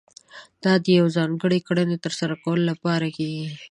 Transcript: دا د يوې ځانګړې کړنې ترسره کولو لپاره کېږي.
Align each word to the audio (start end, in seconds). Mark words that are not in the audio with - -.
دا 0.63 0.73
د 0.83 0.85
يوې 0.97 1.09
ځانګړې 1.17 1.59
کړنې 1.67 1.97
ترسره 2.05 2.35
کولو 2.43 2.63
لپاره 2.71 3.07
کېږي. 3.17 3.47